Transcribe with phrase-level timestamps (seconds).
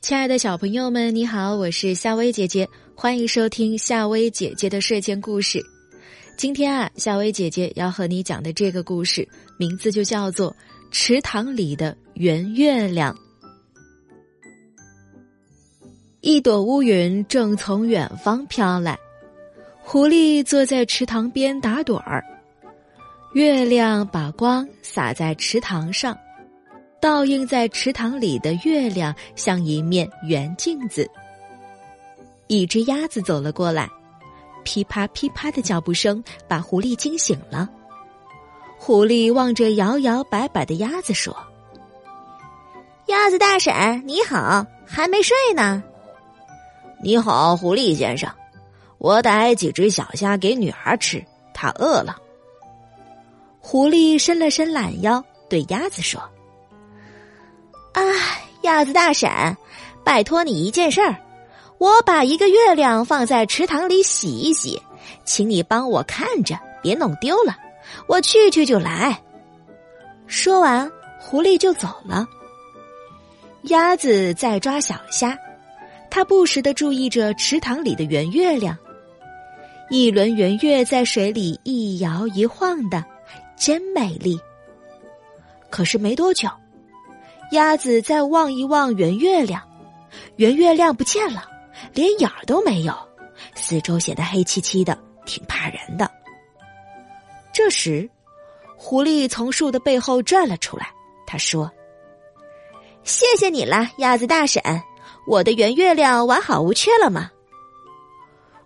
[0.00, 5.60] 亲爱的小朋友们，你好，我是夏薇姐姐，欢迎收听夏薇姐姐的睡前故事。
[6.36, 10.52] 今天啊，夏薇姐姐要和你讲的这个故事，名字就叫做
[10.92, 13.12] 《池塘里的圆月亮》。
[16.20, 18.96] 一朵乌云正从远方飘来，
[19.80, 22.24] 狐狸坐在池塘边打盹儿，
[23.34, 26.16] 月亮把光洒在池塘上。
[27.00, 31.08] 倒映在池塘里的月亮像一面圆镜子。
[32.46, 33.88] 一只鸭子走了过来，
[34.64, 37.68] 噼啪噼啪的脚步声把狐狸惊醒了。
[38.78, 41.36] 狐狸望着摇摇摆摆的鸭子说
[43.06, 45.82] ：“鸭子大婶，你好，还没睡呢。
[47.02, 48.30] ”“你好，狐狸先生，
[48.98, 52.16] 我逮几只小虾给女儿吃，她饿了。”
[53.60, 56.22] 狐狸伸了伸懒腰，对鸭子说。
[57.98, 58.14] 啊，
[58.62, 59.30] 鸭子大婶，
[60.04, 61.16] 拜托你一件事儿，
[61.78, 64.80] 我把一个月亮放在池塘里洗一洗，
[65.24, 67.56] 请你帮我看着，别弄丢了。
[68.06, 69.20] 我去去就来。
[70.26, 72.26] 说完，狐狸就走了。
[73.62, 75.36] 鸭子在抓小虾，
[76.10, 78.76] 它不时的注意着池塘里的圆月亮，
[79.90, 83.04] 一轮圆月在水里一摇一晃的，
[83.56, 84.38] 真美丽。
[85.70, 86.48] 可是没多久。
[87.52, 89.62] 鸭子再望一望圆月亮，
[90.36, 91.48] 圆月亮不见了，
[91.94, 92.94] 连影儿都没有，
[93.54, 96.10] 四周显得黑漆漆的，挺怕人的。
[97.52, 98.08] 这时，
[98.76, 100.90] 狐狸从树的背后转了出来，
[101.26, 101.70] 他说
[103.02, 104.62] ：“谢谢你了，鸭子大婶，
[105.26, 107.30] 我的圆月亮完好无缺了吗？”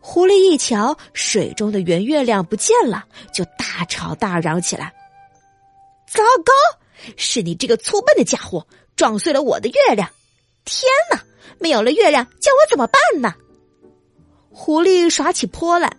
[0.00, 4.90] 狐狸一瞧水中的圆月亮不见了，就大吵大嚷起来
[6.08, 6.52] ：“糟糕！”
[7.16, 10.08] 是你这个粗笨的家伙撞碎了我的月亮！
[10.64, 11.22] 天哪，
[11.58, 13.34] 没有了月亮，叫我怎么办呢？
[14.50, 15.96] 狐狸耍起泼来，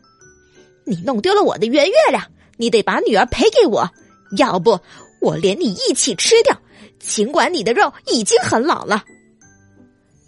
[0.86, 2.24] 你弄丢了我的圆月亮，
[2.58, 3.90] 你得把女儿赔给我，
[4.38, 4.80] 要不
[5.20, 6.56] 我连你一起吃掉。
[7.00, 9.04] 尽管你的肉已经很老了。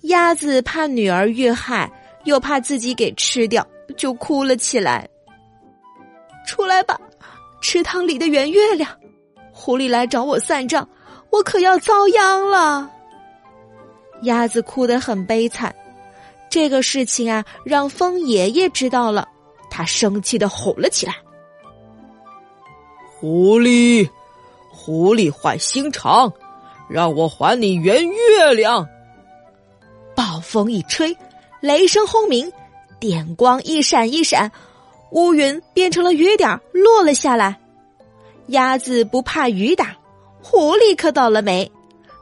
[0.03, 1.92] 鸭子怕女儿遇害，
[2.26, 3.66] 又怕自己给吃掉，
[3.96, 5.08] 就哭了起来。
[6.47, 7.00] 出来吧，
[7.62, 8.90] 池塘里的圆月亮。
[9.53, 10.88] 狐狸来找我算账，
[11.30, 12.90] 我可要遭殃了。
[14.24, 15.74] 鸭子哭得很悲惨，
[16.50, 19.28] 这个事情啊，让风爷爷知道了，
[19.69, 21.16] 他生气的吼了起来
[23.19, 24.09] ：“狐狸，
[24.69, 26.31] 狐狸坏心肠，
[26.90, 28.88] 让我还你圆月亮！”
[30.16, 31.16] 暴风一吹，
[31.59, 32.52] 雷声轰鸣，
[33.00, 34.52] 电光一闪一闪，
[35.12, 37.59] 乌云变成了雨点落了下来。
[38.48, 39.96] 鸭子不怕雨打，
[40.42, 41.72] 狐狸可倒了霉。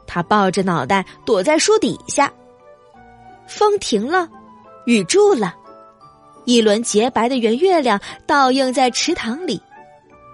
[0.06, 2.32] 他抱着脑袋躲在树底下。
[3.48, 4.30] 风停了，
[4.86, 5.56] 雨住了，
[6.46, 9.62] 一轮洁白的圆月亮倒映在池塘里，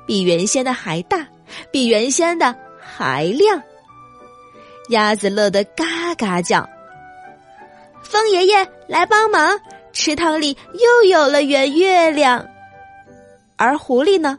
[0.06, 1.26] 比原先的还大，
[1.72, 3.62] 比原先的还亮。
[4.90, 6.68] 鸭子乐得嘎嘎叫。
[8.04, 9.60] 风爷爷来帮忙，
[9.92, 12.46] 池塘里又有了圆月亮。
[13.58, 14.38] 而狐狸呢？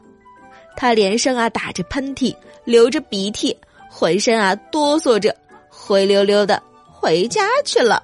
[0.79, 3.55] 他连声啊打着喷嚏，流着鼻涕，
[3.91, 5.35] 浑身啊哆嗦着，
[5.67, 8.01] 灰溜溜的回家去了。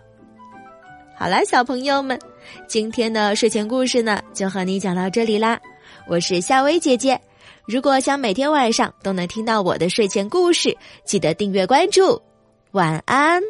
[1.17, 2.19] 好啦，小朋友们，
[2.67, 5.57] 今天的睡前故事呢，就和你讲到这里啦。
[6.05, 7.17] 我是夏薇姐姐，
[7.65, 12.21] 如果想每天晚上都能听到我的睡前故事，记得订阅关注。
[12.71, 13.41] 晚安。